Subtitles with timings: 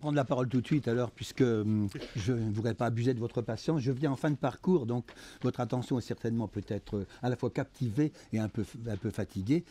[0.00, 3.12] vais prendre la parole tout de suite alors, puisque hum, je ne voudrais pas abuser
[3.12, 3.80] de votre patience.
[3.82, 5.04] Je viens en fin de parcours, donc
[5.42, 9.10] votre attention est certainement peut-être euh, à la fois captivée et un peu, un peu
[9.10, 9.64] fatiguée.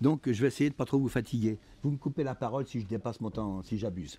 [0.00, 1.58] Donc je vais essayer de ne pas trop vous fatiguer.
[1.82, 4.16] Vous me coupez la parole si je dépasse mon temps, si j'abuse.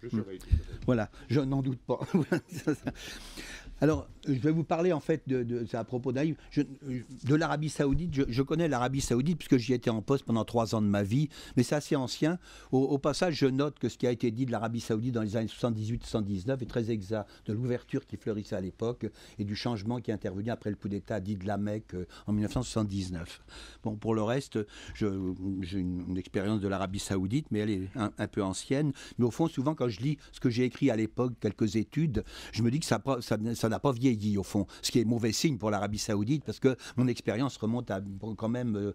[0.86, 2.00] Voilà, je n'en doute pas.
[3.82, 8.14] Alors, je vais vous parler en fait de, à propos de l'Arabie Saoudite.
[8.30, 11.30] Je, connais l'Arabie Saoudite puisque j'y étais en poste pendant trois ans de ma vie,
[11.58, 12.40] mais c'est assez ancien.
[12.72, 15.36] Au, passage, je note que ce qui a été dit de l'Arabie Saoudite dans les
[15.36, 20.12] années 78-79 est très exact, de l'ouverture qui fleurissait à l'époque et du changement qui
[20.12, 23.42] est intervenu après le coup d'État dit de la Mecque euh, en 1979.
[23.84, 24.60] Bon, pour le reste,
[24.96, 28.94] j'ai une, expérience de l'Arabie Saoudite, mais elle est un, peu ancienne.
[29.18, 32.24] Mais au fond, souvent, quand je lis ce que j'ai écrit à l'époque, quelques études,
[32.52, 35.06] je me dis que ça, ça, ça n'a pas vieilli au fond, ce qui est
[35.06, 38.02] mauvais signe pour l'Arabie Saoudite parce que mon expérience remonte à
[38.38, 38.94] quand même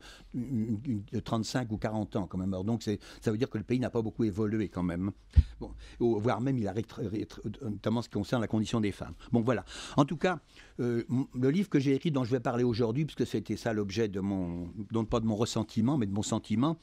[1.25, 2.51] 35 euh, ou 40 ans quand même.
[2.65, 5.11] donc ça veut dire que le pays n'a pas beaucoup évolué quand même.
[5.61, 6.75] Bon, voire même il a
[7.63, 9.15] notamment ce qui concerne la condition des femmes.
[9.33, 9.65] Bon voilà.
[9.97, 10.39] En tout cas,
[10.81, 14.09] euh, le livre que j'ai écrit dont je vais parler aujourd'hui, puisque c'était ça l'objet
[14.09, 16.79] de mon, non pas de mon ressentiment, mais de mon sentiment,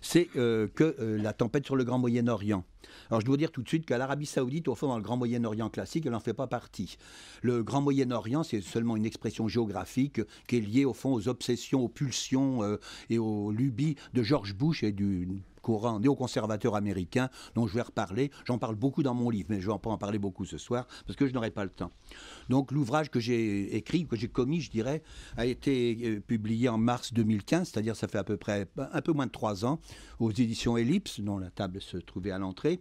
[0.00, 2.64] c'est euh, que la tempête sur le Grand Moyen-Orient.
[3.10, 5.16] Alors je dois dire tout de suite qu'à l'Arabie Saoudite, au fond, dans le Grand
[5.16, 6.96] Moyen-Orient classique, elle n'en fait pas partie.
[7.42, 11.82] Le Grand Moyen-Orient, c'est seulement une expression géographique qui est liée, au fond, aux obsessions,
[11.82, 12.76] aux pulsions euh,
[13.10, 15.28] et aux lubies de George Bush et du
[15.64, 18.30] courant néoconservateur américain dont je vais reparler.
[18.44, 20.58] J'en parle beaucoup dans mon livre, mais je ne vais pas en parler beaucoup ce
[20.58, 21.90] soir parce que je n'aurai pas le temps.
[22.50, 25.02] Donc l'ouvrage que j'ai écrit, que j'ai commis, je dirais,
[25.36, 29.12] a été euh, publié en mars 2015, c'est-à-dire ça fait à peu près un peu
[29.12, 29.80] moins de trois ans,
[30.20, 32.80] aux éditions Ellipse, dont la table se trouvait à l'entrée.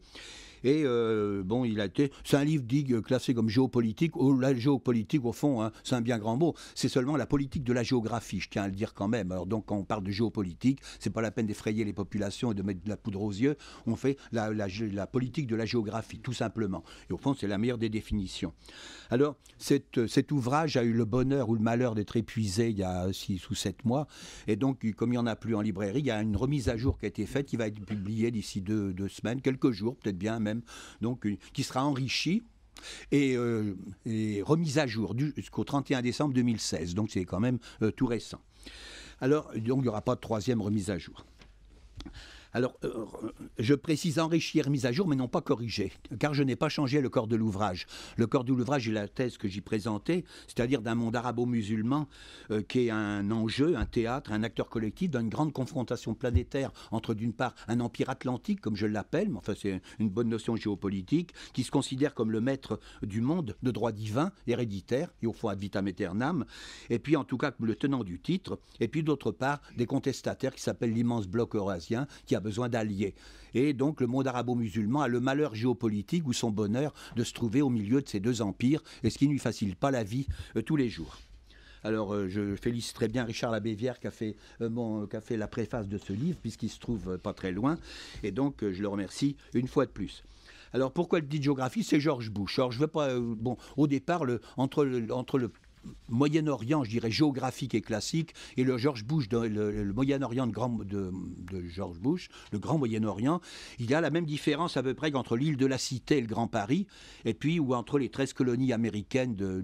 [0.64, 2.11] Et euh, bon, il a été.
[2.23, 4.16] C'est un livre dit classé comme géopolitique.
[4.16, 6.53] Oh, la géopolitique, au fond, hein, c'est un bien grand mot.
[6.75, 9.32] C'est seulement la politique de la géographie, je tiens à le dire quand même.
[9.32, 12.55] Alors donc, quand on parle de géopolitique, c'est pas la peine d'effrayer les populations et
[12.55, 13.55] de mettre de la poudre aux yeux.
[13.86, 16.83] On fait la, la, politique de la géographie, tout simplement.
[17.09, 18.54] Et au fond, c'est la meilleure des définitions.
[19.09, 23.11] Alors, cet ouvrage a eu le bonheur ou le malheur d'être épuisé il y a
[23.11, 24.08] six ou sept mois.
[24.48, 26.70] Et donc, comme il n'y en a plus en librairie, il y a une remise
[26.70, 29.71] à jour qui a été faite, qui va être publiée d'ici deux, deux semaines, quelques
[29.71, 30.52] jours, peut-être bien même
[31.02, 32.43] donc qui sera enrichi
[33.11, 33.75] et, euh,
[34.43, 36.95] remise à jour jusqu'au 31 décembre 2016.
[36.95, 38.39] Donc c'est quand même euh, tout récent.
[39.21, 41.25] Alors, donc il n'y aura pas de troisième remise à jour.
[42.55, 43.05] Alors, euh,
[43.58, 47.02] je précise enrichir, mise à jour, mais non pas corriger, car je n'ai pas changé
[47.02, 47.87] le corps de l'ouvrage.
[48.15, 52.08] Le corps de l'ouvrage est la thèse que j'y présentais, c'est-à-dire d'un monde arabo-musulman
[52.52, 57.15] euh, qui est un enjeu, un théâtre, un acteur collectif d'une grande confrontation planétaire entre,
[57.15, 61.33] d'une part, un empire atlantique, comme je l'appelle, mais enfin c'est une bonne notion géopolitique,
[61.53, 65.52] qui se considère comme le maître du monde de droit divin, héréditaire, et au fond
[65.55, 65.87] vitam
[66.89, 69.85] et puis en tout cas comme le tenant du titre, et puis d'autre part, des
[69.87, 73.15] contestataires qui s'appellent l'immense bloc eurasien, qui a besoin d'alliés.
[73.55, 77.61] Et donc le monde arabo-musulman a le malheur géopolitique ou son bonheur de se trouver
[77.61, 80.27] au milieu de ces deux empires, et ce qui ne lui facilite pas la vie
[80.55, 81.17] euh, tous les jours.
[81.86, 85.36] Alors, euh, je félicite très bien Richard Labévière qui a, fait, euh, qui a fait
[85.36, 87.77] la préface de ce livre, puisqu'il se trouve pas très loin.
[88.23, 90.23] Et donc, je le remercie une fois de plus.
[90.71, 91.83] Alors, pourquoi le dit géographie?
[91.83, 92.58] C'est George Bush.
[92.58, 93.20] Alors, je veux pas.
[93.20, 94.23] bon, au départ,
[94.55, 95.52] entre, entre le
[96.10, 101.11] Moyen-Orient, je dirais géographique et classique, et le George Bush, le, Moyen-Orient de,
[101.52, 103.42] de, George Bush, le Grand Moyen-Orient,
[103.80, 106.21] il y a la même différence à peu près qu'entre l'île de la Cité et
[106.21, 106.88] le Grand Paris,
[107.26, 109.61] et puis ou entre les 13 colonies américaines de,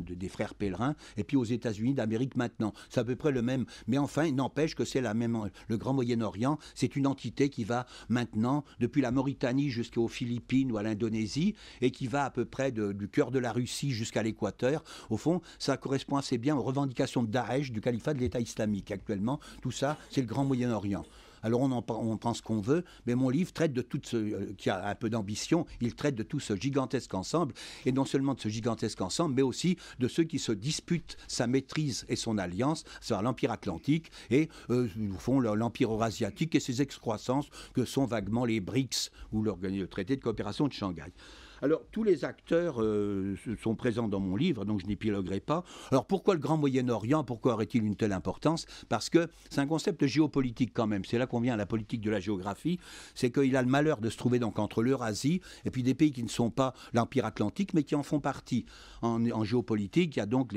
[0.00, 2.72] des frères pèlerins, et puis aux États-Unis d'Amérique maintenant.
[2.88, 3.66] C'est à peu près le même.
[3.86, 5.50] Mais enfin, il n'empêche que c'est la même.
[5.68, 10.78] Le Grand Moyen-Orient, c'est une entité qui va maintenant depuis la Mauritanie jusqu'aux Philippines ou
[10.78, 14.82] à l'Indonésie, et qui va à peu près du cœur de la Russie jusqu'à l'Équateur.
[15.10, 18.90] Au fond, ça correspond assez bien aux revendications de Daesh, du califat de l'État islamique
[18.90, 19.38] actuellement.
[19.62, 21.04] Tout ça, c'est le Grand Moyen-Orient.
[21.42, 24.54] Alors on en on pense qu'on veut, mais mon livre traite de tout ce euh,
[24.58, 27.54] qui a un peu d'ambition, il traite de tout ce gigantesque ensemble,
[27.86, 31.46] et non seulement de ce gigantesque ensemble, mais aussi de ceux qui se disputent sa
[31.46, 36.82] maîtrise et son alliance, c'est-à-dire l'Empire atlantique et euh, au fond l'Empire eurasiatique et ses
[36.82, 41.12] excroissances que sont vaguement les BRICS ou le traité de coopération de Shanghai.
[41.62, 45.64] Alors, tous les acteurs euh, sont présents dans mon livre, donc je n'épiloguerai pas.
[45.90, 47.24] Alors, pourquoi le Grand Moyen-Orient?
[47.24, 48.66] Pourquoi aurait-il une telle importance?
[48.88, 51.04] Parce que c'est un concept géopolitique quand même.
[51.04, 52.78] C'est là qu'on vient à la politique de la géographie.
[53.14, 56.12] C'est qu'il a le malheur de se trouver donc entre l'Eurasie et puis des pays
[56.12, 58.64] qui ne sont pas l'Empire Atlantique, mais qui en font partie.
[59.02, 60.52] En, géopolitique, il y a donc,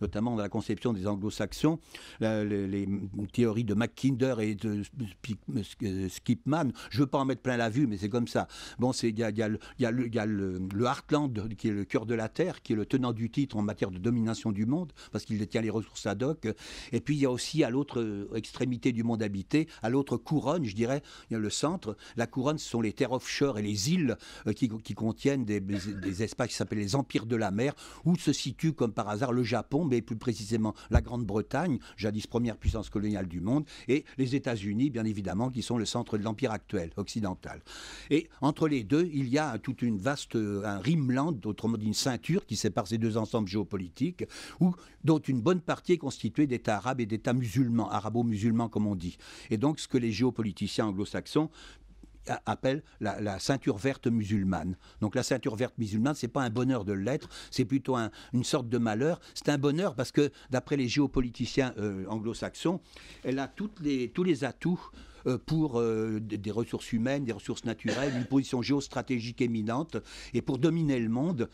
[0.00, 1.78] notamment dans la conception des anglo-saxons,
[2.20, 2.88] les,
[3.32, 4.82] théories de Mackinder et de
[6.08, 6.72] Skipman.
[6.90, 8.48] Je ne veux pas en mettre plein la vue, mais c'est comme ça.
[8.78, 10.47] Bon, il y a, le,
[10.80, 13.62] Heartland, qui est le cœur de la Terre, qui est le tenant du titre en
[13.62, 16.48] matière de domination du monde, parce qu'il détient les ressources ad hoc.
[16.92, 20.64] Et puis il y a aussi à l'autre extrémité du monde habité, à l'autre couronne,
[20.64, 21.96] je dirais, il y a le centre.
[22.16, 24.16] La couronne, ce sont les terres offshore et les îles
[24.54, 27.74] qui, contiennent des, des espaces qui s'appellent les empires de la mer,
[28.04, 32.56] où se situe comme par hasard le Japon, mais plus précisément la Grande-Bretagne, jadis première
[32.56, 36.52] puissance coloniale du monde, et les États-Unis, bien évidemment, qui sont le centre de l'empire
[36.52, 37.62] actuel occidental.
[38.10, 41.94] Et entre les deux, il y a toute une vaste, un rimland, autrement dit une
[41.94, 44.24] ceinture qui sépare ces deux ensembles géopolitiques,
[44.60, 44.74] où,
[45.04, 49.18] dont une bonne partie est constituée d'États arabes et d'États musulmans, arabo-musulmans comme on dit.
[49.50, 51.50] Et donc ce que les géopoliticiens anglo-saxons
[52.46, 54.76] appelle la, ceinture verte musulmane.
[55.00, 58.68] Donc la ceinture verte musulmane, c'est pas un bonheur de l'être, c'est plutôt une sorte
[58.68, 59.20] de malheur.
[59.34, 62.80] C'est un bonheur parce que, d'après les géopoliticiens euh, anglo-saxons,
[63.24, 64.98] elle a les, tous les atouts euh,
[65.46, 69.96] pour euh, des ressources humaines, des ressources naturelles, une position géostratégique éminente.
[70.34, 71.48] Et pour dominer le monde,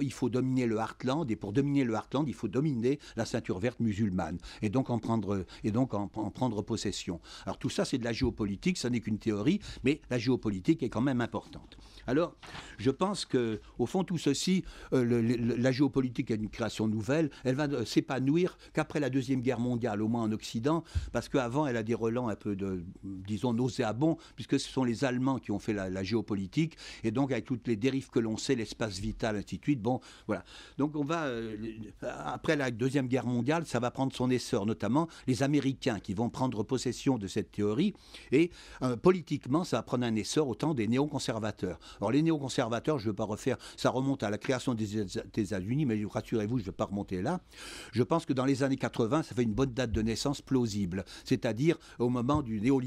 [0.00, 3.58] il faut dominer le Heartland, et pour dominer le Heartland, il faut dominer la ceinture
[3.58, 7.20] verte musulmane, et donc en prendre, et donc en, prendre possession.
[7.44, 10.88] Alors tout ça, c'est de la géopolitique, ça n'est qu'une théorie, mais la géopolitique est
[10.88, 11.76] quand même importante.
[12.06, 12.36] Alors,
[12.78, 17.30] je pense que, au fond, tout ceci, euh, la géopolitique est une création nouvelle.
[17.44, 21.76] Elle va s'épanouir qu'après la deuxième guerre mondiale, au moins en Occident, parce qu'avant, elle
[21.76, 25.58] a des relents un peu de, disons, nauséabonds, puisque ce sont les Allemands qui ont
[25.58, 29.58] fait la, géopolitique, et donc avec toutes les dérives que l'on sait, l'espace vital, ainsi
[29.58, 29.80] de suite.
[29.80, 30.44] Bon, voilà.
[30.78, 31.56] Donc on va, euh,
[32.02, 36.30] après la Deuxième Guerre mondiale, ça va prendre son essor, notamment les Américains qui vont
[36.30, 37.94] prendre possession de cette théorie,
[38.32, 38.50] et
[38.82, 41.78] euh, politiquement, ça va prendre un essor au temps des néoconservateurs.
[42.00, 45.86] Alors les néoconservateurs, je ne veux pas refaire, ça remonte à la création des États-Unis,
[45.86, 47.40] mais rassurez-vous, je ne vais pas remonter là.
[47.92, 51.04] Je pense que dans les années 80, ça fait une bonne date de naissance plausible,
[51.24, 52.83] c'est-à-dire au moment du néolibéralisme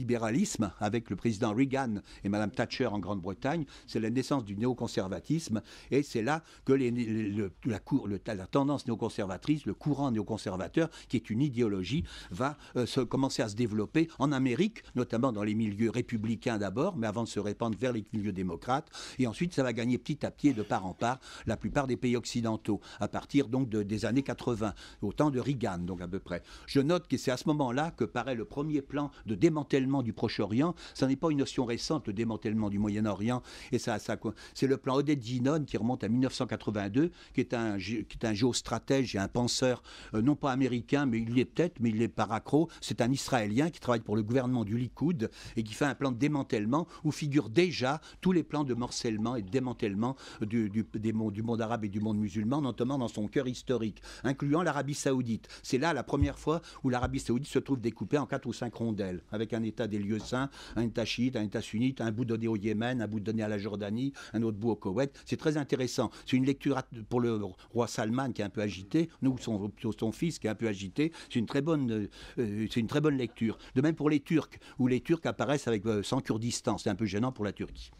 [0.79, 5.61] avec le président Reagan et Madame Thatcher en Grande-Bretagne, c'est la naissance du néoconservatisme
[5.91, 12.57] et c'est là que la, tendance néoconservatrice, le courant néoconservateur, qui est une idéologie, va
[12.75, 17.23] euh, commencer à se développer en Amérique, notamment dans les milieux républicains d'abord, mais avant
[17.23, 18.89] de se répandre vers les milieux démocrates.
[19.19, 21.97] Et ensuite, ça va gagner petit à petit, de part en part, la plupart des
[21.97, 26.19] pays occidentaux, à partir donc des années 80, au temps de Reagan, donc à peu
[26.19, 26.43] près.
[26.65, 30.13] Je note que c'est à ce moment-là que paraît le premier plan de démantèlement du
[30.13, 30.75] Proche-Orient.
[30.93, 33.41] Ça n'est pas une notion récente, le démantèlement du Moyen-Orient.
[33.71, 34.17] Et ça, ça
[34.53, 38.33] c'est le plan Odette Ginon qui remonte à 1982, qui est un, qui est un
[38.33, 39.81] géostratège et un penseur,
[40.13, 42.69] euh, non pas américain, mais il est peut-être, mais il est par accro.
[42.81, 46.11] C'est un Israélien qui travaille pour le gouvernement du Likoud et qui fait un plan
[46.11, 50.85] de démantèlement où figurent déjà tous les plans de morcellement et de démantèlement du, du,
[50.93, 54.93] des du monde arabe et du monde musulman, notamment dans son cœur historique, incluant l'Arabie
[54.93, 55.47] saoudite.
[55.63, 58.75] C'est là la première fois où l'Arabie saoudite se trouve découpée en quatre ou cinq
[58.75, 62.25] rondelles, avec un État des lieux saints, un État chiite, un État sunnite, un bout
[62.25, 65.11] donné au Yémen, un bout donné à la Jordanie, un autre bout au Koweït.
[65.25, 66.09] C'est très intéressant.
[66.25, 67.39] C'est une lecture pour le
[67.71, 70.67] roi Salman qui est un peu agité, nous, son, son fils qui est un peu
[70.67, 71.11] agité.
[71.29, 72.09] C'est une très bonne,
[72.39, 73.57] euh, c'est une très bonne lecture.
[73.75, 76.77] De même pour les Turcs, où les Turcs apparaissent avec euh, sans Kurdistan.
[76.77, 77.91] C'est un peu gênant pour la Turquie.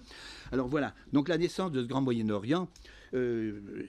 [0.52, 2.70] Alors voilà, donc la naissance de ce grand Moyen-Orient,
[3.14, 3.88] euh,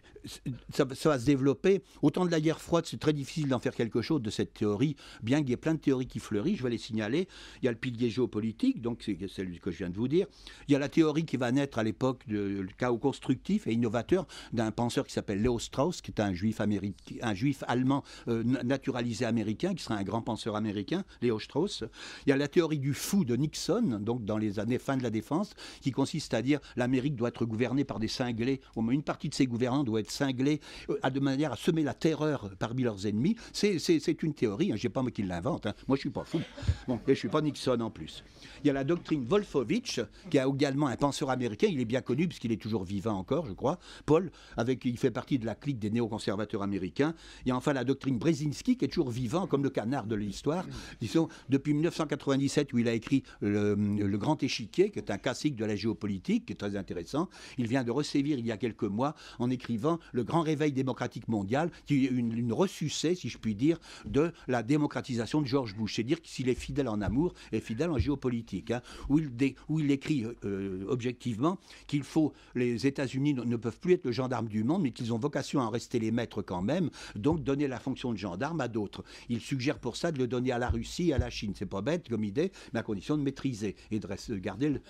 [0.73, 1.83] ça, va se développer.
[2.03, 4.55] Au temps de la guerre froide, c'est très difficile d'en faire quelque chose de cette
[4.55, 6.59] théorie, bien qu'il y ait plein de théories qui fleurissent.
[6.59, 7.29] Je vais les signaler.
[7.63, 10.27] Il y a le pilier géopolitique, donc c'est celui que je viens de vous dire.
[10.69, 14.27] Il y a la théorie qui va naître à l'époque du chaos constructif et innovateur
[14.53, 18.43] d'un penseur qui s'appelle Leo Strauss, qui est un juif, américain, un juif allemand euh,
[18.43, 21.85] naturalisé américain, qui sera un grand penseur américain, Leo Strauss.
[22.27, 25.03] Il y a la théorie du fou de Nixon, donc dans les années fin de
[25.03, 28.95] la défense, qui consiste à dire l'Amérique doit être gouvernée par des cinglés, au moins
[28.95, 30.61] une partie de ces gouvernants doit être cinglée
[30.91, 33.37] euh, de manière à semer la terreur parmi leurs ennemis.
[33.55, 35.73] C'est une théorie, hein, je sais pas moi qui l'invente, hein.
[35.87, 36.41] moi je suis pas fou.
[36.87, 38.23] Bon, et je suis pas Nixon en plus.
[38.63, 42.03] Il y a la doctrine Wolfowitz, qui a également un penseur américain, il est bien
[42.03, 45.55] connu puisqu'il est toujours vivant encore, je crois, Paul, avec, il fait partie de la
[45.55, 47.15] clique des néoconservateurs américains.
[47.47, 50.17] Il y a enfin la doctrine Brzezinski, qui est toujours vivant comme le canard de
[50.17, 50.67] l'histoire,
[51.01, 55.57] disons, depuis 1997 où il a écrit le, le Grand Échiquier, qui est un classique
[55.57, 57.31] de la géopolitique, qui est très intéressant.
[57.57, 58.98] Il vient de resévir il y a quelques mois
[59.39, 63.55] en écrivant Le Grand Réveil démocratique mondial, qui est une, une ressucée, si je puis
[63.55, 65.97] dire, de la démocratisation de George Bush.
[65.97, 69.81] C'est dire qu'il est fidèle en amour et fidèle en géopolitique, hein, où, il où,
[69.81, 74.65] il écrit euh, objectivement qu'il faut, les États-Unis ne, peuvent plus être le gendarme du
[74.65, 77.79] monde, mais qu'ils ont vocation à en rester les maîtres quand même, donc donner la
[77.79, 79.05] fonction de gendarme à d'autres.
[79.29, 81.53] Il suggère pour ça de le donner à la Russie et à la Chine.
[81.57, 84.81] C'est pas bête comme idée, mais à condition de maîtriser et de garder le,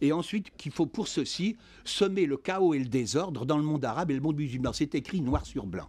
[0.00, 3.84] et ensuite qu'il faut pour ceci semer le chaos et le désordre dans le monde
[3.84, 4.72] arabe et le monde musulman.
[4.72, 5.88] C'est écrit noir sur blanc.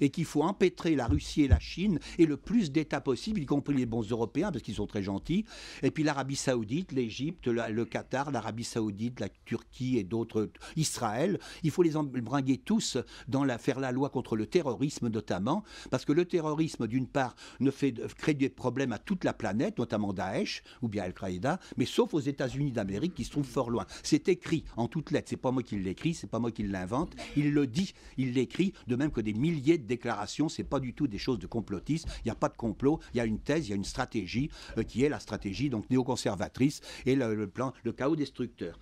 [0.00, 3.46] Et qu'il faut empêtrer la Russie et la Chine et le plus d'États possible, y
[3.46, 5.44] compris les bons Européens, parce qu'ils sont très gentils,
[5.82, 11.70] et puis l'Arabie saoudite, l'Égypte, le Qatar, l'Arabie saoudite, la Turquie et d'autres, Israël, il
[11.70, 12.98] faut les embringuer tous
[13.28, 17.34] dans la, faire la loi contre le terrorisme notamment, parce que le terrorisme, d'une part,
[17.60, 21.86] ne fait, crée des problèmes à toute la planète, notamment Daesh ou bien Al-Qaïda, mais
[21.86, 23.86] sauf aux États-Unis d'Amérique qui se trouvent fort loin.
[24.02, 27.14] C'est écrit en toutes lettres, c'est pas moi qui l'écris, c'est pas moi qui l'invente,
[27.36, 30.94] il le dit, il l'écrit, de même que des milliers de déclarations, c'est pas du
[30.94, 33.38] tout des choses de complotistes, il n'y a pas de complot, il y a une
[33.38, 37.46] thèse, il y a une stratégie euh, qui est la stratégie donc néoconservatrice et le
[37.46, 38.78] plan, le chaos destructeur.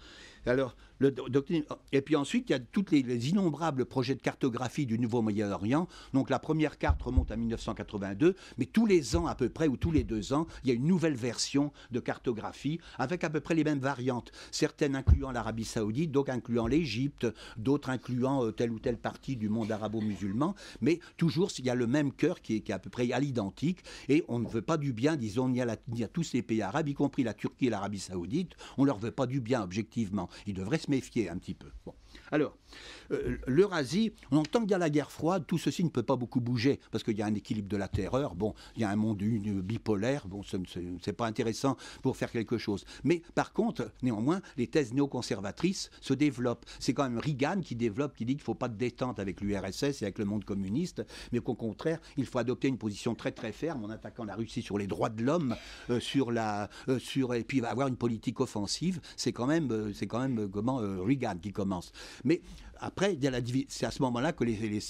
[0.46, 0.76] Alors,
[1.92, 5.88] et puis ensuite, il y a tous les, innombrables projets de cartographie du Nouveau Moyen-Orient.
[6.12, 9.76] Donc la première carte remonte à 1982, mais tous les ans à peu près, ou
[9.76, 13.40] tous les deux ans, il y a une nouvelle version de cartographie avec à peu
[13.40, 14.32] près les mêmes variantes.
[14.50, 19.48] Certaines incluant l'Arabie saoudite, d'autres incluant l'Égypte, d'autres incluant euh, telle ou telle partie du
[19.48, 20.54] monde arabo-musulman.
[20.80, 23.82] Mais toujours, il y a le même cœur qui est, à peu près à l'identique.
[24.08, 25.76] Et on ne veut pas du bien, disons, ni à,
[26.12, 28.52] tous les pays arabes, y compris la Turquie et l'Arabie saoudite.
[28.78, 30.28] On ne leur veut pas du bien, objectivement.
[30.46, 31.70] Ils devraient se méfier un petit peu.
[32.30, 32.56] Alors,
[33.10, 36.16] euh, l'Eurasie, on entend qu'il y a la guerre froide, tout ceci ne peut pas
[36.16, 38.90] beaucoup bouger, parce qu'il y a un équilibre de la terreur, bon, il y a
[38.90, 42.84] un monde bipolaire, bon, ce n'est pas intéressant pour faire quelque chose.
[43.04, 46.64] Mais par contre, néanmoins, les thèses néoconservatrices se développent.
[46.78, 49.40] C'est quand même Reagan qui développe, qui dit qu'il ne faut pas de détente avec
[49.40, 53.32] l'URSS et avec le monde communiste, mais qu'au contraire, il faut adopter une position très
[53.32, 55.54] très ferme en attaquant la Russie sur les droits de l'homme,
[55.90, 59.00] euh, sur la, euh, sur, et puis avoir une politique offensive.
[59.16, 61.92] C'est quand même, c'est quand même comment Reagan qui commence.
[62.24, 62.40] Mais
[62.82, 63.16] après,
[63.68, 64.80] c'est à ce moment-là que les,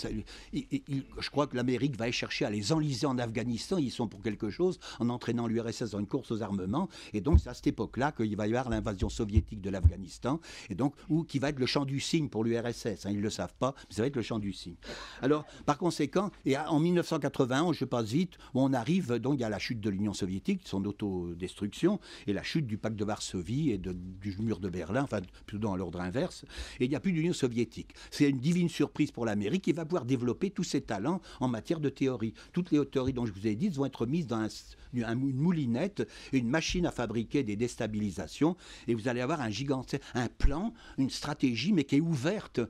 [0.52, 3.76] je crois que l'Amérique va chercher à les enliser en Afghanistan.
[3.76, 6.88] Ils sont pour quelque chose en entraînant l'URSS dans une course aux armements.
[7.12, 10.40] Et donc, c'est à cette époque-là qu'il va y avoir l'invasion soviétique de l'Afghanistan.
[10.70, 12.86] Et donc, ou qui va être le champ du signe pour l'URSS.
[13.04, 14.76] Hein, ils ne le savent pas, mais ça va être le champ du signe.
[15.20, 19.80] Alors, par conséquent, et en 1991, je passe vite, on arrive donc à la chute
[19.80, 24.60] de l'Union soviétique, son autodestruction, et la chute du pacte de Varsovie et du mur
[24.60, 26.46] de Berlin, enfin, plutôt dans l'ordre inverse.
[26.80, 27.81] Et il n'y a plus d'Union soviétique.
[28.10, 31.80] C'est une divine surprise pour l'Amérique qui va pouvoir développer tous ses talents en matière
[31.80, 32.34] de théorie.
[32.52, 34.46] Toutes les théories dont je vous ai dites vont être mises dans
[34.92, 38.56] une moulinette, une machine à fabriquer des déstabilisations,
[38.88, 42.60] et vous allez avoir un gigantesque, un plan, une stratégie, mais qui est ouverte.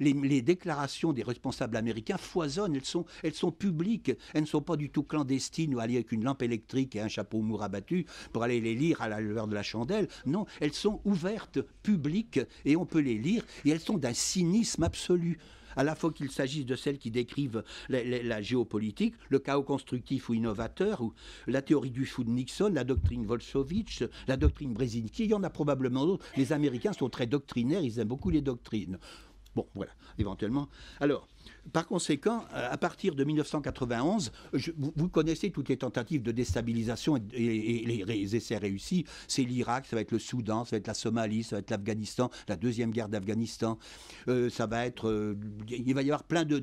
[0.00, 4.76] Les, déclarations des responsables américains foisonnent, elles sont, elles sont publiques, elles ne sont pas
[4.76, 8.42] du tout clandestines ou alliées avec une lampe électrique et un chapeau mou rabattu pour
[8.42, 10.08] aller les lire à la lueur de la chandelle.
[10.26, 14.14] Non, elles sont ouvertes, publiques, et on peut les lire, et elles sont d'un
[14.82, 15.38] absolu
[15.76, 20.34] à la fois qu'il s'agisse de celles qui décrivent la, géopolitique, le chaos constructif ou
[20.34, 21.14] innovateur, ou
[21.46, 25.44] la théorie du fou de Nixon, la doctrine Volsovitch, la doctrine Brzezinski, il y en
[25.44, 26.26] a probablement d'autres.
[26.36, 28.98] Les Américains sont très doctrinaires, ils aiment beaucoup les doctrines.
[29.54, 30.68] Bon, voilà, éventuellement.
[31.00, 31.28] Alors,
[31.72, 34.32] par conséquent, euh, à partir de 1991,
[34.76, 39.04] vous, connaissez toutes les tentatives de déstabilisation et, les, essais réussis.
[39.26, 41.70] C'est l'Irak, ça va être le Soudan, ça va être la Somalie, ça va être
[41.70, 43.78] l'Afghanistan, la deuxième guerre d'Afghanistan.
[44.28, 45.36] Euh, ça va être, euh,
[45.68, 46.62] il va y avoir plein de,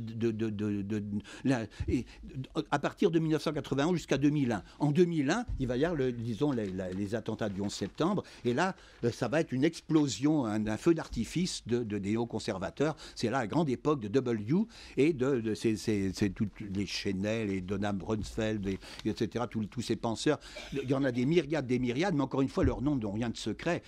[2.71, 4.63] à partir de 1991 jusqu'à 2001.
[4.79, 8.75] En 2001, il va y avoir, disons, les, attentats du 11 septembre, et là,
[9.11, 12.95] ça va être une explosion, un, feu d'artifice de, de néoconservateurs.
[13.15, 14.65] C'est là la grande époque de W
[14.97, 20.39] et de, de c'est toutes les Chenel et Donham Brunsfeld, et, etc., tous, ces penseurs.
[20.73, 23.11] Il y en a des myriades, des myriades, mais encore une fois, leurs noms n'ont
[23.11, 23.83] rien de secret.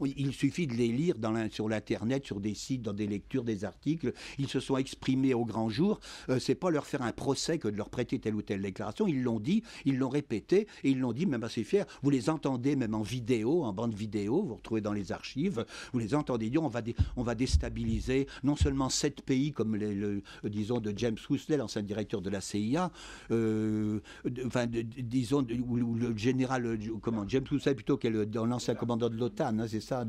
[0.00, 1.14] Il suffit de les lire
[1.50, 4.12] sur l'Internet, sur des sites, dans des lectures, des articles.
[4.38, 6.00] Ils se sont exprimés au grand jour.
[6.28, 9.06] Euh, c'est pas leur faire un procès que de leur prêter telle ou telle déclaration.
[9.06, 11.84] Ils l'ont dit, ils l'ont répété, et ils l'ont dit même assez fiers.
[12.02, 15.98] Vous les entendez même en vidéo, en bande vidéo, vous retrouvez dans les archives, vous
[15.98, 21.16] les entendez dire on va, déstabiliser non seulement sept pays comme le, disons, de James
[21.28, 22.90] Woosley, l'ancien directeur de la CIA,
[23.30, 24.00] euh,
[24.46, 29.16] enfin, disons, ou, le général, euh, comment, James Woosley plutôt, qui est l'ancien commandant de
[29.16, 30.04] l'OTAN, hein, c'est ça,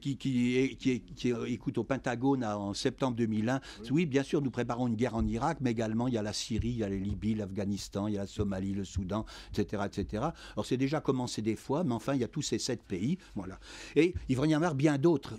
[0.00, 3.60] qui, qui, écoute au Pentagone en septembre 2001.
[3.90, 4.06] Oui.
[4.06, 6.70] bien sûr, nous préparons une guerre en Irak, mais également il y a la Syrie,
[6.70, 9.82] il y a la Libye, l'Afghanistan, il y a la Somalie, le Soudan, etc.
[9.86, 10.24] etc.
[10.54, 13.18] Alors c'est déjà commencé des fois, mais enfin, il y a tous ces sept pays.
[13.34, 13.58] Voilà.
[13.96, 15.34] Et il va y en avoir bien d'autres.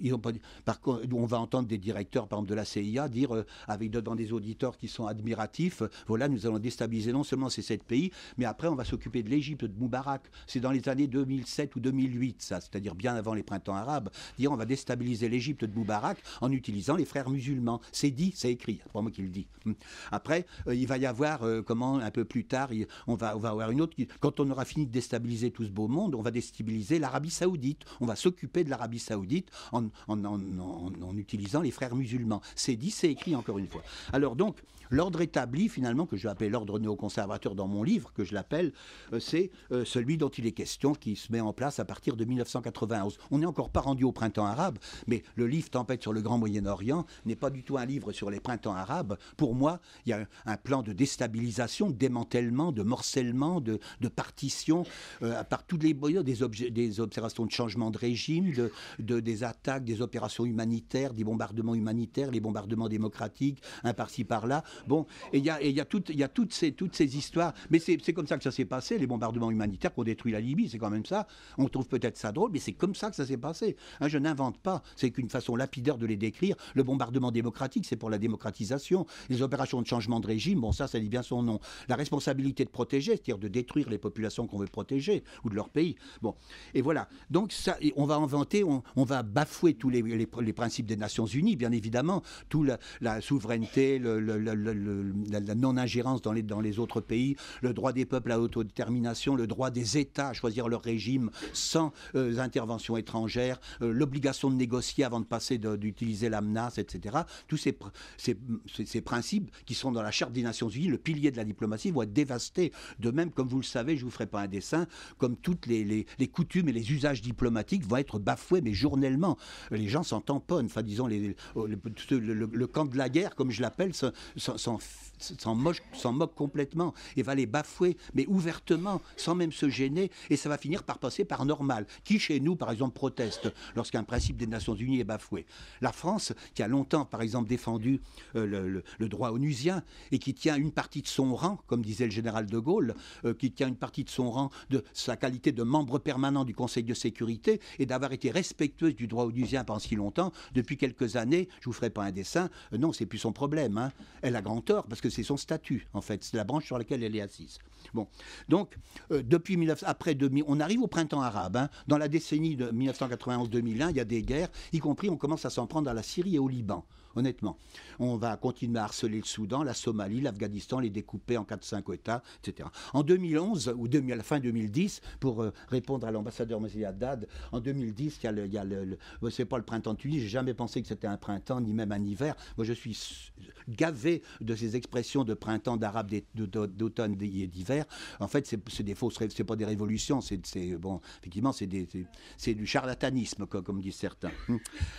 [0.66, 3.92] Par contre, on va entendre des directeurs, par exemple, de la CIA dire euh, avec
[3.92, 8.12] devant des auditeurs qui sont admiratifs, voilà, nous allons déstabiliser non seulement ces sept pays,
[8.38, 10.24] mais après on va s'occuper de l'Égypte, de Moubarak.
[10.48, 14.10] C'est dans les années 2007 ou 2008, ça, c'est-à-dire bien avant les printemps arabes.
[14.38, 17.82] Dire on va déstabiliser l'Égypte de Moubarak en utilisant les frères musulmans.
[17.92, 19.48] C'est dit, c'est écrit, c'est pas moi qui le dis.
[19.66, 19.76] Hum.
[20.12, 22.70] Après, euh, il va y avoir, euh, comment, un peu plus tard,
[23.08, 23.96] on, va, on avoir une autre.
[24.20, 27.82] Quand on aura fini de déstabiliser tout ce beau monde, on va déstabiliser l'Arabie Saoudite.
[28.02, 32.42] On va s'occuper de l'Arabie Saoudite en, en, utilisant les frères musulmans.
[32.56, 33.63] C'est dit, c'est écrit en encore une
[34.12, 34.58] Alors donc,
[34.94, 38.74] l'ordre établi, finalement, que je vais appeler l'ordre néoconservateur dans mon livre, que je l'appelle,
[39.12, 42.16] euh, c'est euh, celui dont il est question, qui se met en place à partir
[42.16, 43.18] de 1991.
[43.32, 44.78] On n'est encore pas rendu au printemps arabe,
[45.08, 48.30] mais le livre Tempête sur le Grand Moyen-Orient n'est pas du tout un livre sur
[48.30, 49.18] les printemps arabes.
[49.38, 53.80] Pour moi, il y a un plan de déstabilisation, de démantèlement, de morcellement, de,
[54.16, 54.84] partition,
[55.24, 58.52] euh, par tous les des, observations de changement de régime,
[59.00, 63.53] de, des attaques, des opérations humanitaires, des bombardements humanitaires, les bombardements démocratiques,
[63.84, 64.64] un par-ci par-là.
[64.88, 67.54] Bon, et il y a, y a, toutes, y a toutes, ces, toutes ces histoires.
[67.70, 70.40] Mais c'est comme ça que ça s'est passé, les bombardements humanitaires qui ont détruit la
[70.40, 71.28] Libye, c'est quand même ça.
[71.58, 73.76] On trouve peut-être ça drôle, mais c'est comme ça que ça s'est passé.
[74.00, 76.56] Hein, je n'invente pas, c'est qu'une façon lapidaire de les décrire.
[76.76, 79.06] Le bombardement démocratique, c'est pour la démocratisation.
[79.30, 81.60] Les opérations de changement de régime, bon, ça, ça dit bien son nom.
[81.88, 85.70] La responsabilité de protéger, c'est-à-dire de détruire les populations qu'on veut protéger ou de leur
[85.70, 85.96] pays.
[86.22, 86.36] Bon,
[86.74, 87.08] et voilà.
[87.30, 91.56] Donc, ça, on va inventer, on, va bafouer tous les, les, principes des Nations Unies,
[91.56, 98.06] bien évidemment, tout la, la souveraineté, la, non-ingérence dans les, autres pays, le droit des
[98.06, 103.60] peuples à l'autodétermination, le droit des États à choisir leur régime sans euh, intervention étrangère,
[103.82, 107.18] euh, l'obligation de négocier avant de passer d'utiliser la menace, etc.
[107.48, 111.44] Tous ces, principes qui sont dans la Charte des Nations Unies, le pilier de la
[111.44, 112.72] diplomatie, vont être dévastés.
[113.00, 115.68] De même, comme vous le savez, je ne vous ferai pas un dessin, comme toutes
[115.68, 119.38] les, coutumes et les usages diplomatiques vont être bafoués, mais journellement.
[119.72, 125.56] Les gens s'en tamponnent, enfin disons, le, camp de la guerre, comme je l'appelle, s'en
[125.56, 130.58] moque, complètement et va les bafouer, mais ouvertement, sans même se gêner, et ça va
[130.58, 131.86] finir par passer par normal.
[132.04, 135.46] Qui chez nous, par exemple, proteste lorsqu'un principe des Nations Unies est bafoué?
[135.82, 138.02] La France, qui a longtemps, par exemple, défendu
[138.36, 142.12] euh, le, droit onusien et qui tient une partie de son rang, comme disait le
[142.12, 145.64] général de Gaulle, euh, qui tient une partie de son rang de sa qualité de
[145.64, 149.96] membre permanent du Conseil de sécurité et d'avoir été respectueuse du droit onusien pendant si
[149.96, 153.34] longtemps, depuis quelques années, je vous ferai pas un dessin, euh, non, c'est plus son
[153.34, 153.78] problème.
[153.78, 153.92] Hein
[154.24, 156.24] elle a grand tort parce que c'est son statut, en fait.
[156.24, 157.60] C'est la branche sur laquelle elle est assise.
[157.94, 158.08] Bon.
[158.48, 158.78] Donc,
[159.12, 161.58] euh, depuis 19, après 2000, on arrive au printemps arabe.
[161.58, 161.70] Hein.
[161.88, 165.50] Dans la décennie de 1991-2001, il y a des guerres, y compris on commence à
[165.50, 166.86] s'en prendre à la Syrie et au Liban
[167.16, 167.58] honnêtement.
[168.00, 172.24] On va continuer à harceler le Soudan, la Somalie, l'Afghanistan, les découper en 4-5 États,
[172.44, 172.70] etc.
[172.94, 176.86] En 2011, ou à la fin 2010, pour euh, répondre à l'ambassadeur M.
[176.86, 178.98] Haddad, en 2010, il y a le, il y a le,
[179.30, 181.92] c'est pas le printemps de Tunis, j'ai jamais pensé que c'était un printemps, ni même
[181.92, 182.36] un hiver.
[182.58, 183.32] Moi, je suis
[183.68, 187.86] gavé de ces expressions de printemps, d'arabe, d'automne et d'hiver.
[188.20, 193.46] En fait, c'est des fausses, c'est pas des révolutions, c'est bon, effectivement, c'est du charlatanisme,
[193.46, 194.32] comme disent certains.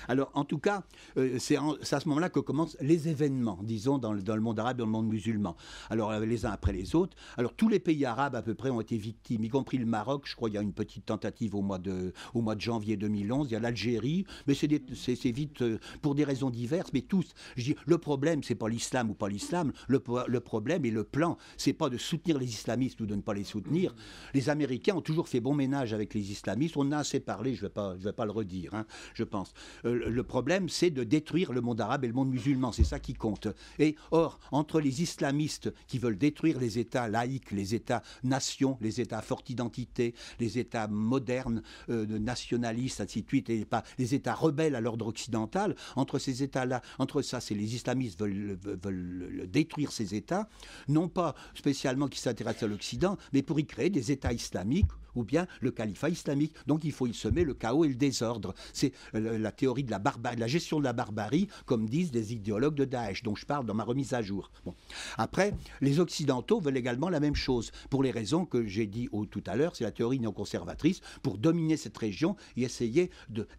[0.09, 0.85] Alors, en tout cas,
[1.17, 4.59] euh, c'est ça ce moment-là que commencent les événements, disons, dans le, dans le, monde
[4.61, 5.57] arabe et dans le monde musulman.
[5.89, 7.17] Alors, euh, les uns après les autres.
[7.39, 10.25] Alors, tous les pays arabes, à peu près, ont été victimes, y compris le Maroc.
[10.27, 12.97] Je crois qu'il y a une petite tentative au mois de, au mois de janvier
[12.97, 13.49] 2011.
[13.49, 17.33] Il y a l'Algérie, mais c'est vite euh, pour des raisons diverses, mais tous.
[17.57, 19.73] Je dis, le problème, c'est pas l'islam ou pas l'islam.
[19.89, 23.23] Le, le, problème et le plan, c'est pas de soutenir les islamistes ou de ne
[23.23, 23.95] pas les soutenir.
[24.35, 26.77] Les Américains ont toujours fait bon ménage avec les islamistes.
[26.77, 29.55] On a assez parlé, je ne vais, pas, vais pas le redire, hein, je pense.
[29.87, 32.99] Euh, le problème, c'est de détruire le monde arabe et le monde musulman, c'est ça
[32.99, 33.49] qui compte.
[33.79, 39.19] Et or, entre les islamistes qui veulent détruire les États laïcs, les États-nations, les États
[39.19, 44.35] à forte identité, les États modernes, euh, nationalistes, ainsi de suite, et pas les États
[44.35, 49.93] rebelles à l'ordre occidental, entre ces États-là, entre ça, c'est les islamistes veulent, veulent détruire
[49.93, 50.49] ces États,
[50.89, 55.25] non pas spécialement qui s'intéressent à l'Occident, mais pour y créer des États islamiques ou
[55.25, 56.55] bien le califat islamique.
[56.67, 58.55] Donc il faut y semer le chaos et le désordre.
[58.73, 62.33] C'est euh, la théorie de la, barbarie, la gestion de la barbarie, comme disent des
[62.33, 64.51] idéologues de Daesh, dont je parle dans ma remise à jour.
[64.65, 64.75] Bon.
[65.17, 69.43] Après, les Occidentaux veulent également la même chose, pour les raisons que j'ai dit tout
[69.47, 73.11] à l'heure, c'est la théorie néoconservatrice, pour dominer cette région et essayer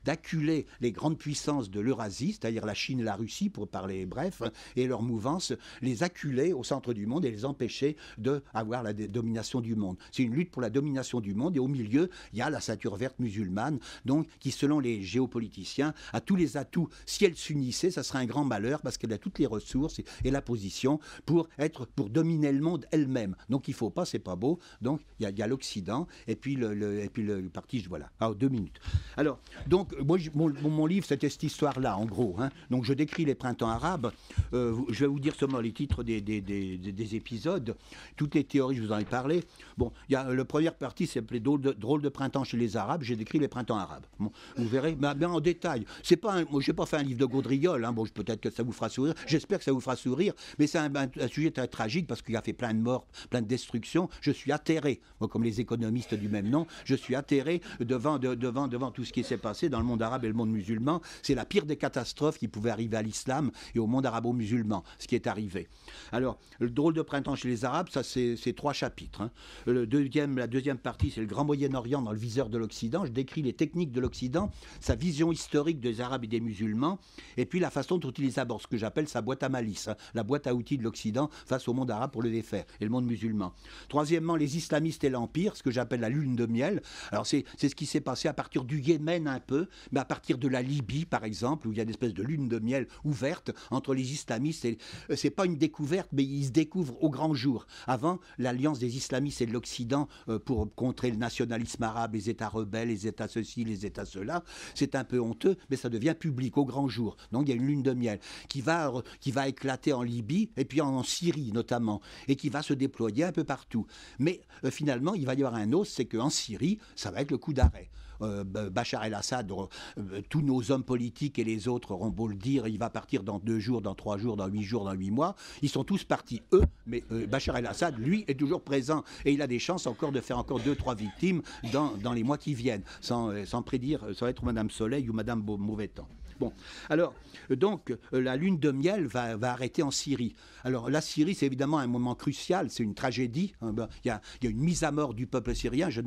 [0.04, 4.41] d'acculer les grandes puissances de l'Eurasie, c'est-à-dire la Chine et la Russie, pour parler bref,
[4.76, 9.62] et leur mouvance, les acculer au centre du monde et les empêcher d'avoir la domination
[9.62, 9.98] du monde.
[10.12, 12.60] C'est une lutte pour la domination du monde et au milieu, il y a la
[12.60, 16.89] ceinture verte musulmane, donc qui, selon les géopoliticiens, a tous les atouts.
[17.05, 20.31] Si elle s'unissait, ça serait un grand malheur parce qu'elle a toutes les ressources et,
[20.31, 23.36] la position pour être, pour dominer le monde elle-même.
[23.49, 24.60] Donc il faut pas, c'est pas beau.
[24.81, 28.10] Donc il y a, l'Occident et puis le, et puis le, parti, voilà.
[28.19, 28.79] Ah, deux minutes.
[29.15, 32.36] Alors, donc moi, mon, livre, c'était cette histoire-là, en gros.
[32.39, 32.49] Hein.
[32.69, 34.12] Donc je décris les printemps arabes.
[34.53, 37.75] Euh, je vais vous dire seulement les titres des, des, des, des, épisodes.
[38.15, 39.43] Toutes les théories, je vous en ai parlé.
[39.77, 43.04] Bon, il y a le première partie, c'est s'appelait drôle de, printemps chez les Arabes.
[43.04, 44.06] J'ai décrit les printemps arabes.
[44.19, 45.86] vous verrez, mais en détail.
[46.04, 47.84] C'est pas, un, moi, j'ai pas fait un livre de gaudriole.
[47.84, 47.93] Hein.
[47.93, 49.13] Bon, peut-être que ça vous fera sourire.
[49.28, 50.34] J'espère que ça vous fera sourire.
[50.60, 50.89] Mais c'est un,
[51.30, 54.10] sujet très tragique parce qu'il a fait plein de morts, plein de destructions.
[54.21, 56.67] Je suis atterré, comme les économistes du même nom.
[56.84, 60.26] Je suis atterré devant, devant, devant tout ce qui s'est passé dans le monde arabe
[60.26, 61.02] et le monde musulman.
[61.21, 65.08] C'est la pire des catastrophes qui pouvait arriver à l'islam et au monde arabo-musulman, ce
[65.08, 65.67] qui est arrivé.
[66.12, 69.21] Alors, le drôle de printemps chez les Arabes, ça c'est trois chapitres.
[69.21, 69.32] Hein.
[69.65, 73.06] Le deuxième, la deuxième partie, c'est Grand Moyen-Orient dans le viseur de l'Occident.
[73.06, 77.00] Je décris les techniques de l'Occident, sa vision historique des Arabes et des musulmans,
[77.38, 79.96] et puis la façon dont ils abordent ce que j'appelle sa boîte à malice, hein,
[80.14, 82.90] la boîte à outils de l'Occident face au monde arabe pour le défaire, et le
[82.90, 83.54] monde musulman.
[83.90, 86.82] Troisièmement, les islamistes et l'Empire, ce que j'appelle la lune de miel.
[87.12, 90.38] Alors c'est ce qui s'est passé à partir du Yémen un peu, mais à partir
[90.38, 92.88] de la Libye, par exemple, où il y a une espèce de lune de miel
[93.04, 94.66] ouverte entre les islamistes.
[94.66, 94.78] Et
[95.10, 97.68] euh, c'est pas une découverte, mais ils se découvrent au grand jour.
[97.88, 102.89] Avant, l'alliance des islamistes et de l'Occident euh, pour contrer nationalisme arabe, les États rebelles,
[102.89, 106.65] les États ceci, les États cela, c'est un peu honteux, mais ça devient public au
[106.65, 107.17] grand jour.
[107.32, 110.49] Donc il y a une lune de miel qui va, qui va éclater en Libye
[110.58, 113.86] et puis en Syrie notamment, et qui va se déployer un peu partout.
[114.19, 117.32] Mais euh, finalement, il va y avoir un os, c'est qu'en Syrie, ça va être
[117.32, 117.89] le coup d'arrêt.
[118.21, 122.67] Euh, Bachar el-Assad, euh, tous nos hommes politiques et les autres auront beau le dire,
[122.67, 125.36] il va partir dans deux jours, dans trois jours, dans huit jours, dans huit mois.
[125.62, 129.41] Ils sont tous partis, eux, mais euh, Bachar el-Assad, lui, est toujours présent et il
[129.41, 132.54] a des chances encore de faire encore deux, trois victimes dans, dans les mois qui
[132.54, 136.08] viennent, sans, sans prédire, ça être Madame Soleil ou Madame Mauvais Temps.
[136.39, 136.52] Bon,
[136.89, 137.13] alors,
[137.50, 140.36] donc, euh, la lune de miel va, arrêter en Syrie.
[140.63, 143.54] Alors, la Syrie, c'est évidemment un moment crucial, c'est une tragédie.
[143.62, 145.89] Hein, ben, il y, a, une mise à mort du peuple syrien.
[145.89, 146.02] Je,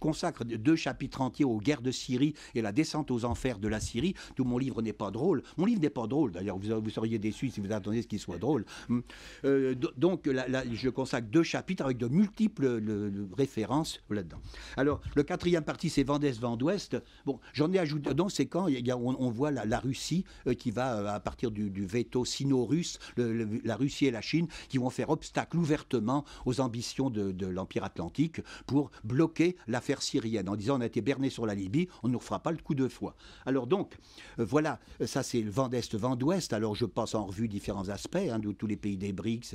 [0.00, 3.80] consacre deux chapitres entiers aux guerres de Syrie et la descente aux enfers de la
[3.80, 4.14] Syrie.
[4.36, 5.42] Tout mon livre n'est pas drôle.
[5.56, 8.38] Mon livre n'est pas drôle, d'ailleurs, vous, seriez déçus si vous attendiez ce qu'il soit
[8.38, 8.64] drôle.
[8.90, 9.02] Hum.
[9.44, 10.28] Euh, donc,
[10.72, 12.82] je consacre deux chapitres avec de multiples
[13.36, 14.38] références là-dedans.
[14.76, 16.96] Alors, le quatrième partie, c'est Vendès, Vent d'Ouest.
[17.24, 20.54] Bon, j'en ai ajouté, donc c'est quand il y a, on voit la, Russie euh,
[20.54, 24.90] qui va, euh, à partir du, veto sino-russe, la Russie et la Chine qui vont
[24.90, 30.80] faire obstacle ouvertement aux ambitions de, l'Empire atlantique pour bloquer l'affaire syrienne en disant on
[30.80, 33.14] a été berné sur la Libye, on ne nous fera pas le coup de foi.
[33.46, 33.96] Alors donc,
[34.38, 36.52] euh, voilà, ça c'est le vent d'Est, vent d'Ouest.
[36.52, 39.54] Alors je passe en revue différents aspects, hein, de tous les pays des BRICS,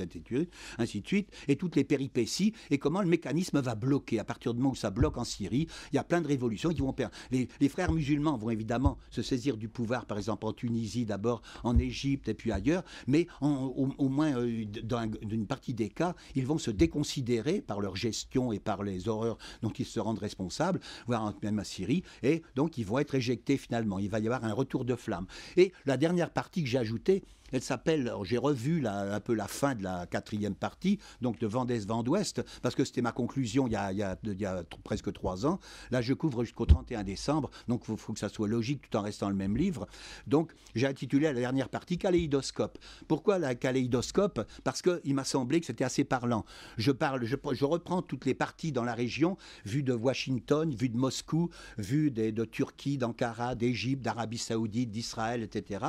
[0.77, 4.19] ainsi de suite, et toutes les péripéties, et comment le mécanisme va bloquer.
[4.19, 6.69] À partir du moment où ça bloque en Syrie, il y a plein de révolutions
[6.69, 7.13] qui vont perdre.
[7.31, 11.41] Les, les frères musulmans vont évidemment se saisir du pouvoir, par exemple en Tunisie d'abord,
[11.63, 16.45] en Égypte et puis ailleurs, mais au, moins euh, dans une partie des cas, ils
[16.45, 20.79] vont se déconsidérer par leur gestion et par les horreurs dont ils se rendent responsables,
[21.07, 23.99] voire même à Syrie, et donc ils vont être éjectés finalement.
[23.99, 25.25] Il va y avoir un retour de flamme.
[25.57, 29.75] Et la dernière partie que j'ai ajoutée, elle s'appelle, j'ai revu un peu la fin
[29.75, 33.73] de la quatrième partie, donc de Vendès Vent d'Ouest, parce que c'était ma conclusion il
[33.73, 35.59] y, a, presque trois ans.
[35.91, 39.03] Là, je couvre jusqu'au 31 décembre, donc il faut, que ça soit logique tout en
[39.03, 39.87] restant le même livre.
[40.25, 42.79] Donc, j'ai intitulé la dernière partie Kaléidoscope.
[43.07, 44.47] Pourquoi la kaléidoscope?
[44.63, 46.45] Parce qu'il m'a semblé que c'était assez parlant.
[46.77, 50.97] Je parle, je, reprends toutes les parties dans la région, vues de Washington, vues de
[50.97, 55.85] Moscou, vues de, de Turquie, d'Ankara, d'Égypte, d'Arabie Saoudite, d'Israël, etc.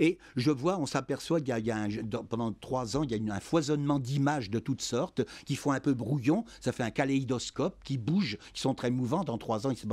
[0.00, 1.88] Et je vois, on s'appelle aperçoit qu'il y a,
[2.28, 5.80] pendant trois ans, il y a un foisonnement d'images de toutes sortes qui font un
[5.80, 6.44] peu brouillon.
[6.60, 9.24] Ça fait un kaléidoscope qui bouge, qui sont très mouvants.
[9.24, 9.86] Dans trois ans, il se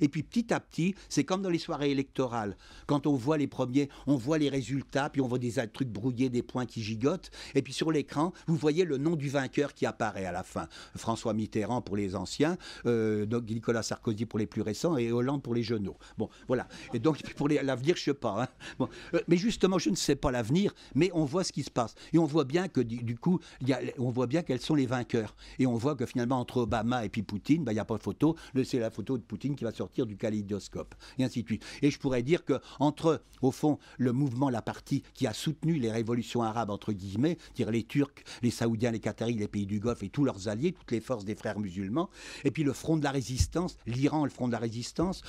[0.00, 2.56] Et puis petit à petit, c'est comme dans les soirées électorales.
[2.86, 6.30] Quand on voit les premiers, on voit les résultats, puis on voit des trucs brouillés,
[6.30, 7.30] des points qui gigotent.
[7.54, 10.68] Et puis sur l'écran, vous voyez le nom du vainqueur qui apparaît à la fin.
[10.96, 15.54] François Mitterrand pour les anciens, euh, Nicolas Sarkozy pour les plus récents et Hollande pour
[15.54, 15.96] les genoux.
[16.16, 16.68] Bon, voilà.
[16.92, 18.42] Et donc pour l'avenir, je ne sais pas.
[18.42, 18.48] Hein.
[18.78, 18.88] Bon.
[19.14, 20.43] Euh, mais justement, je ne sais pas l'avenir
[20.94, 21.94] mais on voit ce qui se passe.
[22.12, 23.40] Et on voit bien que du, coup,
[23.98, 25.36] on voit bien quels sont les vainqueurs.
[25.58, 27.96] Et on voit que finalement, entre Obama et puis Poutine, bah, il n'y a pas
[27.96, 28.36] de photo.
[28.64, 30.94] C'est la photo de Poutine qui va sortir du kaléidoscope.
[31.18, 31.64] Et ainsi de suite.
[31.82, 35.74] Et je pourrais dire que entre, au fond, le mouvement, la partie qui a soutenu
[35.74, 39.80] les révolutions arabes, entre guillemets, dire les Turcs, les Saoudiens, les Qataris, les pays du
[39.80, 42.10] Golfe et tous leurs alliés, toutes les forces des frères musulmans,
[42.44, 45.22] et puis le front de la résistance, l'Iran, le front de la résistance,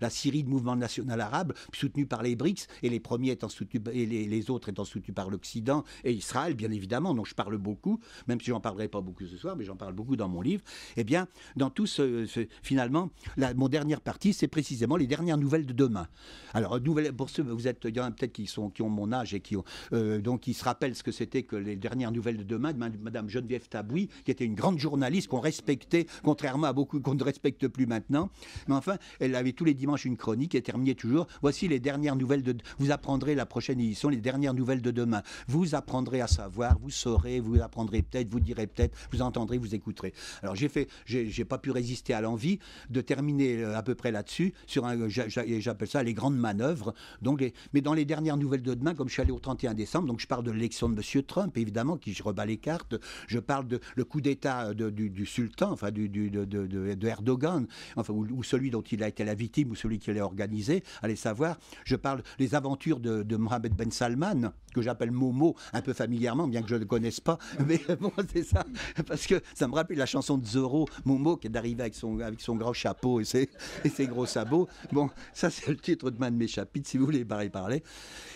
[0.00, 3.82] la Syrie, le mouvement national arabe, soutenu par les BRICS, et les premiers étant soutenus,
[3.92, 8.00] et les autres étant soutenu par l'Occident et Israël, bien évidemment, dont je parle beaucoup,
[8.26, 10.62] même si j'en parlerai pas beaucoup ce soir, mais j'en parle beaucoup dans mon livre,
[10.96, 12.26] eh bien, dans tout ce,
[12.62, 13.10] finalement,
[13.56, 16.08] mon dernière partie, c'est précisément les dernières nouvelles de demain.
[16.54, 18.88] Alors, nouvelles, pour ceux, vous êtes, il y en a peut-être qui, sont, qui ont
[18.88, 21.76] mon âge et qui ont, euh, donc, qui se rappellent ce que c'était que les
[21.76, 26.06] dernières nouvelles de demain, de Madame Geneviève Tabouy, qui était une grande journaliste qu'on respectait,
[26.22, 28.30] contrairement à beaucoup qu'on ne respecte plus maintenant.
[28.66, 31.26] Mais enfin, elle avait tous les dimanches une chronique et terminait toujours.
[31.42, 32.56] Voici les dernières nouvelles de.
[32.78, 35.22] Vous apprendrez la prochaine édition les dernières dernières nouvelles de demain.
[35.48, 39.74] Vous apprendrez à savoir, vous saurez, vous apprendrez peut-être, vous direz peut-être, vous entendrez, vous
[39.74, 40.14] écouterez.
[40.42, 42.58] Alors j'ai fait, j'ai pas pu résister à l'envie
[42.90, 46.94] de terminer euh, à peu près là-dessus sur un, j'appelle ça les grandes manœuvres.
[47.20, 50.06] Donc mais dans les dernières nouvelles de demain, comme je suis allé au 31 décembre,
[50.06, 51.22] donc je parle de l'élection de M.
[51.24, 52.94] Trump, évidemment, qui je rebats les cartes.
[53.26, 58.70] Je parle de le coup d'État du, sultan, enfin du, de, Erdogan, enfin ou, celui
[58.70, 60.82] dont il a été la victime ou celui qui l'a organisé.
[61.02, 61.58] Allez savoir.
[61.84, 64.27] Je parle des aventures de, Mohamed Ben Salman,
[64.74, 67.38] que j'appelle Momo un peu familièrement, bien que je ne le connaisse pas.
[67.66, 68.64] Mais bon, c'est ça,
[69.06, 72.20] parce que ça me rappelle la chanson de Zorro, Momo, qui est arrivé avec son,
[72.20, 73.48] avec son grand chapeau et ses,
[73.84, 74.68] et ses gros sabots.
[74.92, 77.82] Bon, ça c'est le titre de de mes chapitres, si vous voulez parler.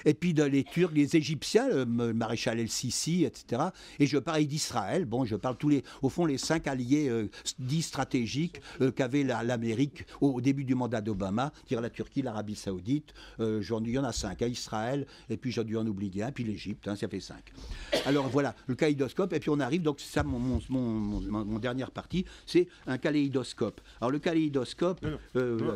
[0.05, 3.63] Et puis de les Turcs, les Égyptiens, le maréchal El-Sisi, etc.
[3.99, 5.05] Et je parle d'Israël.
[5.05, 7.29] Bon, je parle tous les, au fond, les cinq alliés euh,
[7.59, 13.13] dits stratégiques euh, qu'avait l'Amérique au, début du mandat d'Obama, dire la Turquie, l'Arabie Saoudite.
[13.41, 16.23] Euh, il y en a cinq, à hein, Israël, et puis j'ai dû en oublier
[16.23, 17.53] un, puis l'Égypte, hein, ça fait cinq.
[18.07, 21.59] Alors voilà, le kaléidoscope, et puis on arrive, donc c'est ça mon, mon, mon, mon,
[21.59, 23.81] dernière partie, c'est un kaléidoscope.
[24.01, 25.05] Alors le kaléidoscope,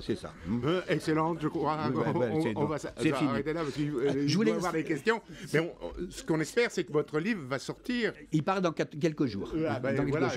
[0.00, 0.32] c'est ça.
[0.88, 1.90] excellent, je crois.
[2.56, 3.92] on, va s'arrêter là parce qu'il
[4.26, 5.20] je voulais avoir des questions.
[5.52, 5.74] Mais
[6.10, 8.12] ce qu'on espère, c'est que votre livre va sortir.
[8.32, 9.52] Il part dans quelques jours.
[9.68, 9.94] Ah, ben,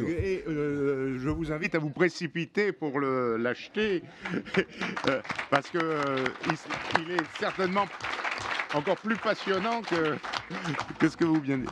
[0.08, 4.04] et, euh, je vous invite à vous précipiter pour l'acheter
[5.08, 6.26] euh, parce que euh,
[7.00, 7.86] il, est certainement
[8.74, 10.18] encore plus passionnant que,
[11.08, 11.66] ce que vous venez.